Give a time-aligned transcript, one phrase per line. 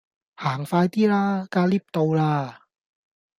[0.43, 1.47] 行快 D 啦！
[1.51, 2.63] 架 𨋢 到啦